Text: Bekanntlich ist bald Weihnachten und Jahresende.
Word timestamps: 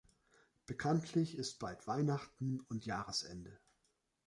Bekanntlich 0.65 1.37
ist 1.37 1.59
bald 1.59 1.85
Weihnachten 1.85 2.59
und 2.69 2.87
Jahresende. 2.87 3.59